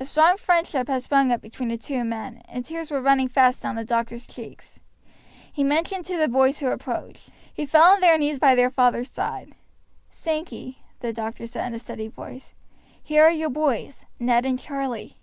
[0.00, 3.60] A strong friendship had sprung up between the two men, and tears were running fast
[3.62, 4.80] down the doctor's cheeks.
[5.52, 7.28] He motioned to the boys to approach.
[7.54, 9.56] They fell on their knees by their father's side.
[10.08, 12.54] "Sankey," the doctor said in a steady voice,
[13.02, 15.18] "here are your boys, Ned and Charlie."